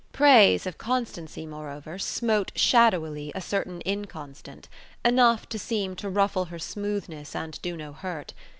Praise 0.13 0.65
of 0.65 0.79
constancy, 0.79 1.45
moreover, 1.45 1.99
smote 1.99 2.51
shadowily 2.55 3.31
a 3.35 3.39
certain 3.39 3.81
inconstant, 3.85 4.67
enough 5.05 5.47
to 5.49 5.59
seem 5.59 5.95
to 5.97 6.09
ruffle 6.09 6.45
her 6.45 6.57
smoothness 6.57 7.35
and 7.35 7.61
do 7.61 7.77
no 7.77 7.93
hurt. 7.93 8.33